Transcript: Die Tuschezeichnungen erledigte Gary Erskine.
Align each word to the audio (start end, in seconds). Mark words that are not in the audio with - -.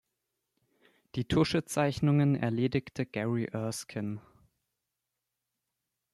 Die 1.13 1.25
Tuschezeichnungen 1.25 2.33
erledigte 2.35 3.05
Gary 3.05 3.45
Erskine. 3.45 4.19